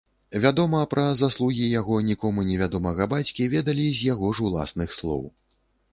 Вядома, 0.43 0.79
пра 0.93 1.03
заслугі 1.19 1.67
яго 1.81 1.99
нікому 2.09 2.45
невядомага 2.49 3.09
бацькі 3.15 3.49
ведалі 3.55 3.87
з 3.99 4.11
яго 4.13 4.33
ж 4.39 4.51
уласных 4.51 4.89
слоў. 5.03 5.23